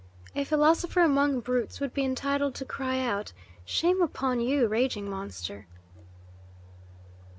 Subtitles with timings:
[0.33, 3.33] A philosopher among brutes would be entitled to cry out,
[3.65, 5.67] 'Shame upon you, raging monster!